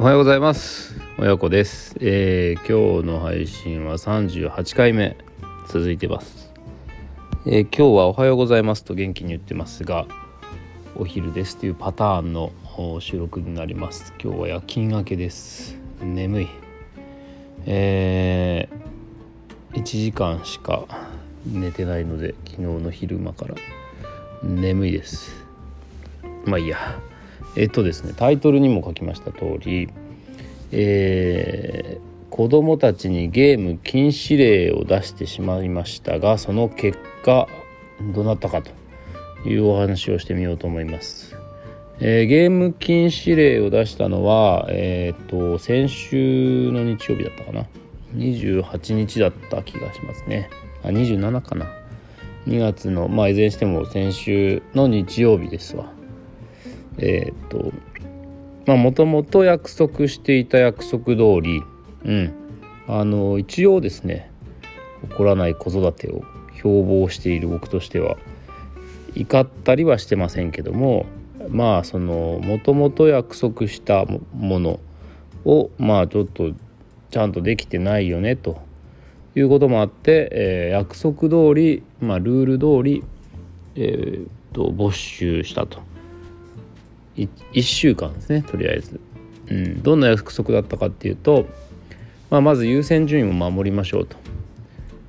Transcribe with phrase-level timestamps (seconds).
[0.00, 0.98] おはようございます。
[1.18, 5.14] 親子です、えー、今日の配信は38回目。
[5.68, 6.50] 続いてます、
[7.44, 10.06] えー、今日はおはようございますと元気に言ってますが
[10.96, 12.50] お昼ですというパターンの
[13.00, 14.14] 収録になります。
[14.18, 15.76] 今日は夜勤明けです。
[16.00, 16.48] 眠い。
[17.66, 20.86] えー、1時間しか
[21.44, 23.54] 寝てないので昨日の昼間から
[24.42, 25.44] 眠いです。
[26.46, 26.78] まあいいや。
[27.56, 29.88] えっとですねタイトルにも書きました通り、
[30.72, 37.48] えー、子供たちにゲーム禁止令を出してしまいましたがその結果
[38.14, 38.70] どうなったかと
[39.48, 41.36] いうお話をしてみようと思います。
[42.02, 47.66] えー、ゲーム禁止令を出したのは、えーと、先週の日曜日だったかな。
[48.16, 50.48] 28日だった気がしますね。
[50.82, 51.66] あ27かな。
[52.46, 55.92] 2月のまあいずれにしても先週の日曜日ですわ。
[56.96, 57.70] えっ、と
[58.66, 61.62] もともと約束していた約束通り
[62.04, 62.34] うん。
[62.88, 64.30] あの一応ですね
[65.08, 66.24] 起こらない子育てを
[66.56, 68.16] 標榜している僕としては
[69.14, 71.06] 怒ったりはしてませんけども
[71.48, 74.80] まあそのもともと約束したもの
[75.44, 76.52] をまあちょっと
[77.10, 78.60] ちゃんとできてないよねと
[79.36, 83.04] いうこともあって、えー、約束通りまあルール通り
[83.76, 85.80] えー、と没収したと。
[87.52, 89.00] 1週間ですねとりあえず、
[89.48, 91.46] うん、どんな約束だったかっていうと、
[92.30, 94.16] まあ、まず優先順位を守りましょうと。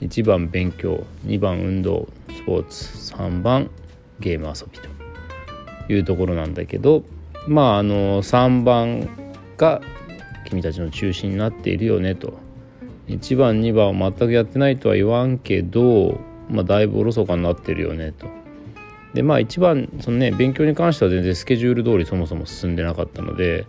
[0.00, 3.70] 1番勉強2番運動スポーツ3番
[4.18, 4.92] ゲーム遊びと。
[5.92, 7.02] いうところなんだけど
[7.46, 9.08] まああの3番
[9.56, 9.80] が
[10.46, 12.34] 君たちの中心になっているよねと。
[13.08, 18.26] 1番2番を全くやってないとは言わんけど、まあ、だいぶおろそかになってるよねと
[19.14, 23.66] でまあ一番そのね勉強に関しては全然スケジュール通りそもそも進んでなかったので、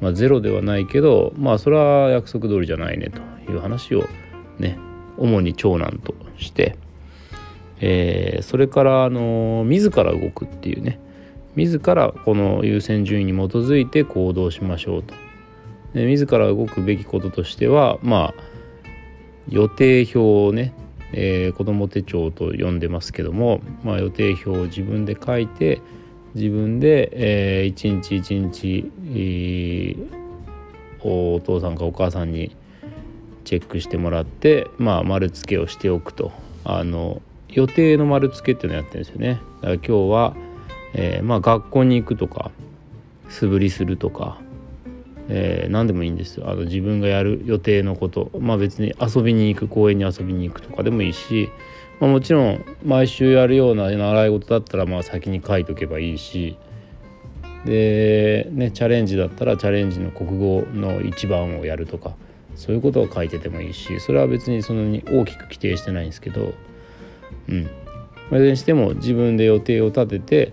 [0.00, 4.04] まあ、ゼロではないけどまあそれは約束通りじゃないねという話を
[4.58, 4.78] ね
[5.16, 6.76] 主に長男として、
[7.80, 11.00] えー、それからあの自ら動くっていうね
[11.56, 15.14] 自らこの優先順位に基づいて行動しましょうと。
[15.92, 18.54] で自ら動くべきこととしてはまあ
[19.48, 20.72] 予定表をね
[21.16, 25.80] えー、子ども手帳と呼んでますけども、まあ、予定表を自分で書いて
[26.34, 27.10] 自分で、
[27.60, 30.08] えー、一日一日、えー、
[31.02, 32.56] お父さんかお母さんに
[33.44, 36.32] チェックしてもらって、まあ、丸付けをしておくと
[36.64, 39.40] あの予定の丸付けっていうのをやってるんですよね。
[39.60, 40.36] だから今日は、
[40.94, 42.50] えーまあ、学校に行くとか
[43.28, 44.38] 素振りするとか
[45.28, 46.50] えー、何でもいいんですよ。
[46.50, 48.30] あの自分がやる予定のこと。
[48.38, 51.50] まあ別に遊びに行く公園に遊びに行くとかでもいいし、
[52.00, 56.56] まあ、もちろん毎週やるような習い事だったらまあ先に書いとけばいいし。
[57.64, 62.14] でねチャレンジだったらチャレンジの国語の一番をやるとか
[62.56, 66.52] そういうことを書いててもいいしそれは別にそんなに大きく規定してないんですけど
[67.48, 67.70] うん。
[68.28, 70.52] それにしても自分で予定を立てて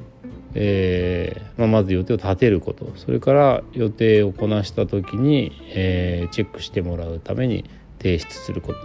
[0.53, 7.69] えーまあ、まず予定を立てることそれから予定をこなした時に、えー、チェックしてもらうために
[7.99, 8.79] 提出すること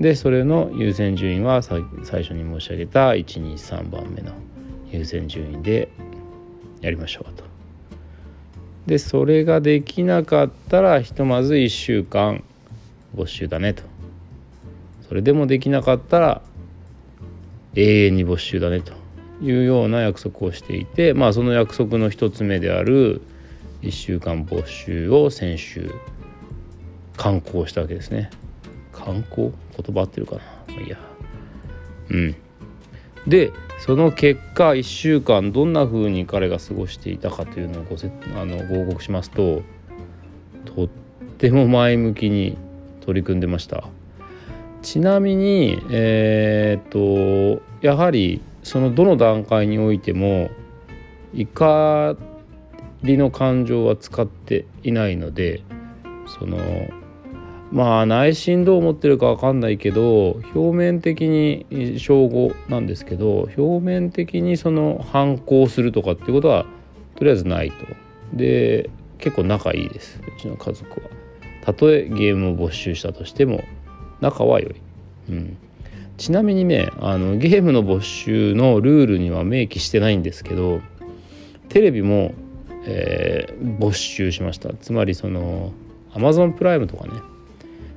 [0.00, 1.82] でそれの優先順位は最
[2.22, 4.32] 初に申し上げた123番目の
[4.90, 5.88] 優先順位で
[6.80, 7.44] やりましょうと。
[8.86, 12.44] でそれができなかったらひとまず1週間
[13.14, 13.82] 没収だねと。
[15.08, 16.42] それでもできなかったら
[17.74, 19.03] 永遠に没収だねと。
[19.40, 23.20] いうような約束をしていてまあその約束の一つ目である
[23.82, 25.94] 1週間没収を先週
[27.16, 28.30] 刊行したわけですね。
[28.92, 29.52] 刊行？
[29.76, 30.42] 言葉合ってるかな？
[30.68, 30.98] まあいいや。
[32.10, 32.36] うん。
[33.26, 39.62] でその結果1週間どんな風に彼が過ごしていたかというのをごせあのご報告しますと
[40.64, 40.88] とっ
[41.38, 42.56] ても前向きに
[43.00, 43.84] 取り組んでました。
[44.82, 50.50] ちなみにえー、っとやはりそのどの段階においても
[51.34, 52.16] 怒
[53.02, 55.62] りの感情は使っていないので
[56.38, 56.58] その
[57.70, 66.64] まあ内心どう思ってるか分かんないけど表面的に称号なんですけど表面的にその反抗するとかっていうことは
[67.16, 67.76] とりあえずないと。
[68.32, 71.08] で結構仲いいですうちの家族は。
[71.62, 73.62] たとえゲームを没収したとしても
[74.20, 74.74] 仲は良い。
[75.30, 75.58] うん
[76.16, 80.80] ちなみにねあのゲームの没収のルールには明記してないんですけど
[81.68, 82.34] テレビも、
[82.84, 84.72] えー、没収しました。
[84.74, 85.72] つまりその
[86.12, 87.12] Amazon プライムとかね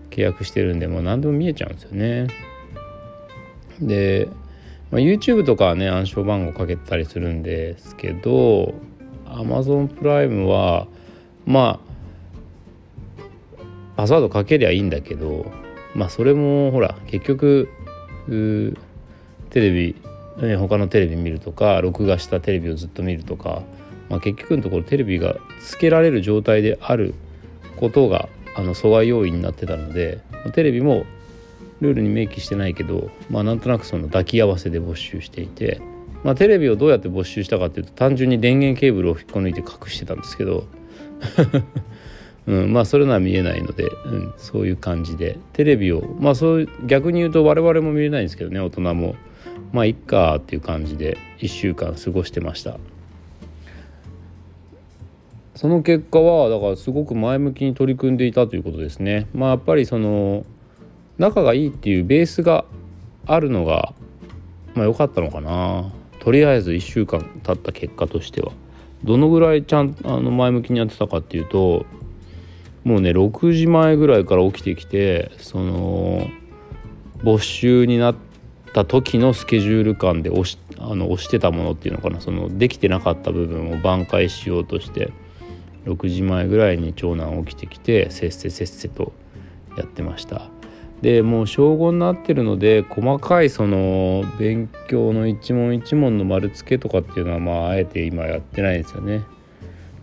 [0.09, 2.27] 契約してるんでもう何でも見えちゃうんですよね。
[3.79, 4.27] で、
[4.89, 8.73] まあ、YouTube とかはね暗証番号かけたりするんですけど
[9.25, 10.87] Amazon プライムは
[11.45, 13.61] まあ
[13.95, 15.51] パスワードかけりゃいいんだけど
[15.93, 17.69] まあそれもほら結局
[18.27, 19.95] テレビ
[20.59, 23.63] 他のテレビ見るとか録画したテレビをずっと見るとか、
[24.09, 27.15] まあ、結局のところテレビがつけられる状態である
[27.77, 30.21] ことがあの阻害要因になってたので
[30.53, 31.05] テレビも
[31.81, 35.81] ルールに明記してないけど、まあ、なんとなくその抱き合わせで没収していて、
[36.23, 40.65] まあ、テレビをどうやって没収したかっていうと単純に電源ケーブルを引っこ抜いて隠してたんですけど
[42.47, 45.37] うん、まあそれのは見えないので、うん、そういう感じで。
[45.53, 49.15] テレビをまあそう逆に言うと我々も見れないんですけどね大人も。
[49.73, 52.77] まあいっかっていう感じで1週間過ごしてました。
[55.55, 59.27] その結果はだからすごく前向きに取り組んでいたということですね。
[59.33, 60.45] まあやっぱりその
[61.17, 62.63] 仲がいいっていうベースが
[63.25, 63.93] あるのが
[64.73, 65.91] まあ良かったのかな。
[66.19, 68.53] とりあえず1週間経った結果としては。
[69.03, 71.85] どのぐらいちゃんあの前向きにやってたかっていうと
[72.87, 76.25] もうね6時前ぐらいから起きてきてその
[77.21, 78.15] 没収になっ
[78.73, 82.21] た時のスケジュール感で押しあの押してたものっていうのかな。
[82.21, 85.11] そのできてなかった部分を挽回しようとして
[85.83, 89.11] 6時前ぐらいに長男起きてきてせっせせっせと
[89.77, 90.49] やってました。
[91.01, 99.23] でもう小5になってるので細かいその勉強の一問一問の丸付けとかっていうのはまああえて今やってないんですよね。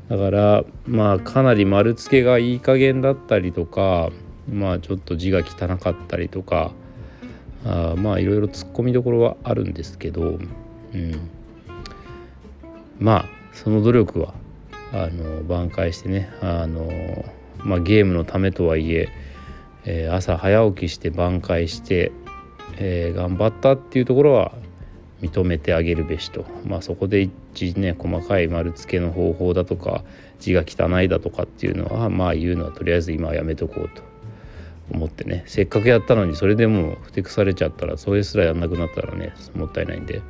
[0.09, 4.11] だからまあかなり丸付けがいい加減だったりとか
[4.53, 6.73] まあちょっと字が汚かったりとか
[7.65, 10.39] あまあいろいろ突っ込みどころはあるんですけど、
[10.93, 11.31] うん、
[12.99, 14.35] まあその努力は
[14.93, 16.89] あの挽回してねあの、
[17.59, 19.09] まあ、ゲームのためとはいえ
[19.87, 22.13] えー、朝早起きして挽回して、
[22.77, 24.53] えー、頑張ったっていうところは
[25.25, 30.05] 認めてあげるべしと、まあ、そこで一ね細かい丸付けの方法だとか
[30.39, 34.15] 字が汚いだとかっていうのはまあ言うのはとりあえず今はやめとこうと。
[34.91, 35.45] 思ってね。
[35.47, 40.21] せっかくやったのにそれでもうふてくされちゃったらそれすらやんなくなったらねもったいないんで。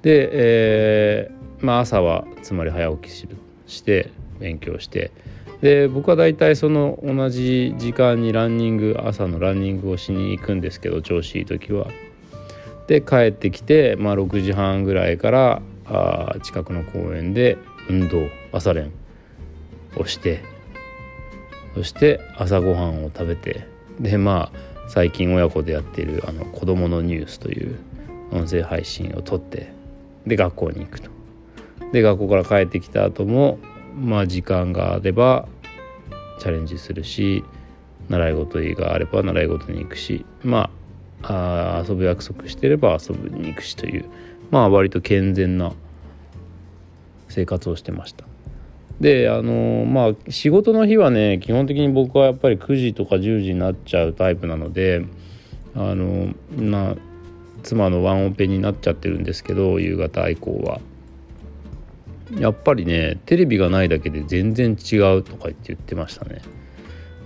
[0.00, 3.26] で、えー、まあ朝はつまり早起き
[3.66, 5.10] して勉強して。
[5.60, 11.88] で僕は大体その同じ時間にランニング朝のランニングをしに行くんですけど調子いい時は。
[12.88, 17.56] で帰ってきて、まあ、6時半ぐらいからあ近くの公園で
[17.88, 18.18] 運動
[18.50, 18.92] 朝練
[19.96, 20.42] をして
[21.74, 23.66] そして朝ごはんを食べて
[24.00, 24.58] でまあ
[24.88, 27.78] 最近親子でやっているあの子どものニュースという
[28.32, 29.70] 音声配信を撮って
[30.26, 31.10] で学校に行くと。
[31.92, 33.58] で学校から帰ってきた後も
[33.94, 35.48] まあ時間があれば
[36.38, 37.44] チャレンジするし
[38.08, 40.70] 習い事があれば習い事に行くしま
[41.22, 44.04] あ遊ぶ約束してれば遊ぶに行くしという
[44.50, 45.72] まあ割と健全な
[47.28, 48.24] 生活をしてました。
[49.00, 55.04] であのまあ仕事の日はね基本的に僕はやっぱり9時とか10時になっちゃうタイプなので
[55.74, 56.96] あのな
[57.62, 60.80] 妻のワンオペになっちゃってるんですけど夕方以降は。
[62.38, 66.42] やっぱりねテレビがないだけで全然違うとか言って言ってましたね。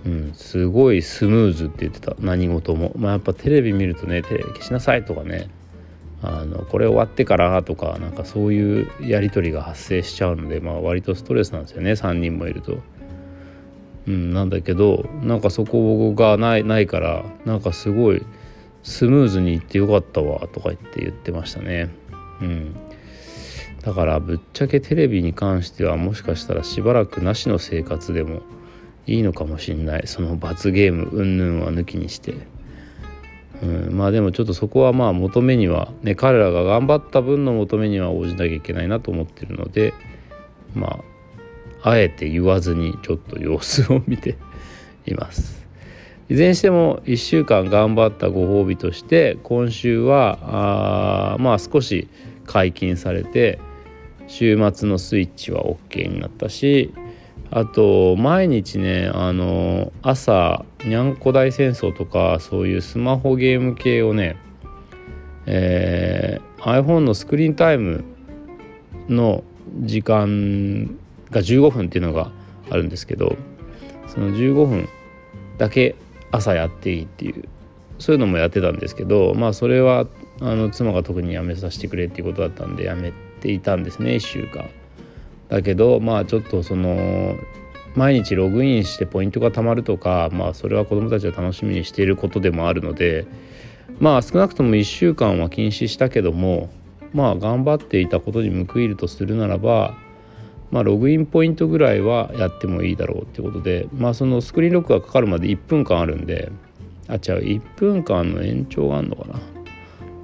[0.05, 2.15] うん、すごいスムーズって言ってた。
[2.19, 5.49] 何事も、まあ、やっぱテレビ見るとねテレビ消しなさいとかね。
[6.25, 11.91] あのこれ終わってからとかなんかそういうやり取りが発生しちゃうので、まあ、割とストレスなんですよね。
[11.91, 12.77] 3人もいると。
[14.07, 18.25] うん、なんだけどなんかそこがないないからなんかすごい
[18.83, 21.89] スムーズにいってよかったわとか言って言ってましたね。
[22.41, 22.75] うん、
[23.81, 28.41] だからぶっちゃけテレビに関してはもしかしたらしばらくなしの生活でも
[29.05, 30.03] いいのかもしんない。
[30.07, 32.35] その罰ゲーム云々は抜きにして、
[33.61, 39.93] うん、まあでもちょっとそこはまあ求めにはね彼らが頑張った分の求めには応じなきゃいけないなと思ってるので
[40.73, 40.99] ま
[41.83, 44.37] ああえて言わずにちょっと様子を見て
[45.05, 45.63] います。
[46.29, 52.07] いずれにしても1週間頑張ったご褒美として今週はあまあ少し
[52.45, 53.59] 解禁されて
[54.27, 56.93] 週末のスイッチは OK になったし
[57.55, 64.37] あと毎日ねあの朝にゃんこ大戦争とかそういうスマホゲーム系をね、
[65.45, 68.03] えー、iPhone のスクリーンタイム
[69.07, 69.43] の
[69.81, 70.97] 時間
[71.29, 72.31] が15分っていうのが
[72.71, 73.35] あるんですけど
[74.07, 74.89] その15分
[75.59, 75.95] だけ
[76.31, 77.47] 朝やっていいっていう
[77.99, 80.07] そういうのもやってたんですけどまあそれは
[80.41, 84.67] あの妻が特にやめさせてくれっていうことだったんでやめていたんですね1週間。
[85.53, 87.35] だけどまあちょっとその
[87.93, 93.27] 毎日ログインしてポイントが貯まるとかまあそれは子どもたちが楽しみにしていることでもあるので
[93.99, 96.71] まあ少なくとも1週間は禁止したけども
[97.13, 99.95] まあ頑張っていたことに報いるとするならば
[100.71, 106.51] まあ、ログインポイントぐらいはやってもいいだろうってことで、まあ、そのスクリーンロックがかかるまで1分間あるんで
[107.07, 109.39] あ違う1分間の延長があるのかな？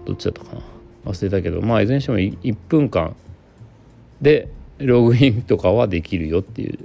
[0.05, 0.61] どっちだったかな？
[1.05, 3.15] 忘れたけどまあいずれにしても1分間
[4.19, 6.79] でログインとかはできるよっていう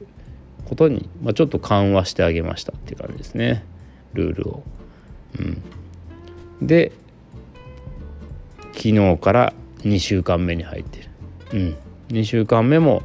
[0.65, 3.65] ことに、まあ、ちょっと緩和してあげましたっていう感じですね
[4.13, 4.63] ルールを。
[5.39, 5.43] う
[6.63, 6.93] ん、で
[8.73, 11.11] 昨日から2週間目に入ってる。
[11.53, 11.77] うん、
[12.09, 13.03] 2週間目も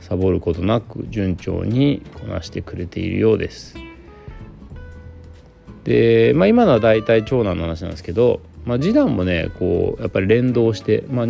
[0.00, 3.76] サボることなく順調にこなしてくれているようです。
[5.84, 11.26] で、まあ、今のは大体長男の話なんですけど、まあ、次男もねこうやっぱり連動して、まあ、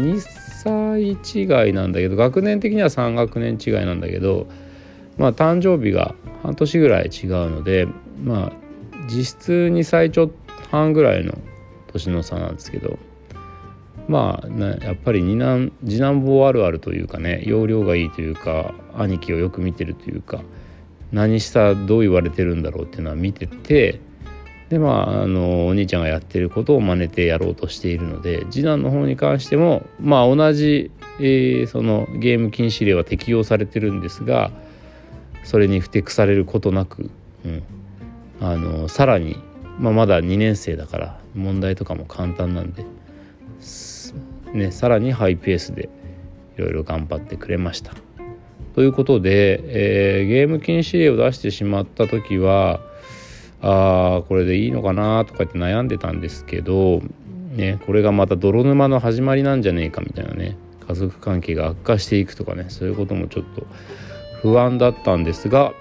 [0.62, 4.46] 歳違いなんだけど学年的には3学年違いなんだけど、
[5.16, 7.86] まあ、誕生日が半年ぐらい違うので
[8.22, 8.52] まあ
[9.08, 10.30] 実質2歳ちょ
[10.70, 11.32] 半ぐらいの
[11.92, 12.98] 年の差なんですけど
[14.08, 20.40] まあ、ね、やっぱり二男次男坊あるあるというかね容量がいいというか兄貴をよく見てるというか
[21.12, 24.00] 何したどう言われてるんだろうっていうのは見てて
[24.70, 34.50] でまああのお兄ちゃんがやってることを真似てやろうとしているので次男の方に関してもまあ同じ、えー、そのゲーム禁止令は適用されてるんですが
[35.44, 37.10] それに不適されることなく、
[37.44, 37.62] うん、
[38.40, 39.37] あのさらに、
[39.78, 42.84] まあ、まだ2年生だから問題とかも簡単なんで、
[44.52, 45.88] ね、さらにハイペースで
[46.56, 47.94] いろいろ頑張ってくれました。
[48.75, 52.80] ということで、えー、ゲーム禁止令を出してしまった時は
[53.60, 57.02] あこれでいいのかなとかって悩んでたんですけど、
[57.52, 63.66] ね、これがまた泥沼の始まりなんじゃねえかみたいなね家族関係が悪化していくとかねそういうこともちょっと
[64.42, 65.72] 不安だったんですが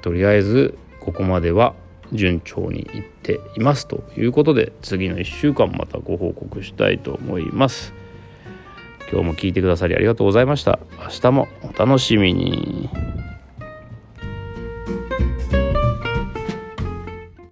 [0.00, 1.74] とりあえずここまでは
[2.12, 7.94] 順調にいっていますということで次の1週間またご報告したいと思います。
[9.10, 10.78] 今日も聞いてくださりありがとうございました。
[10.98, 13.21] 明日もお楽しみに。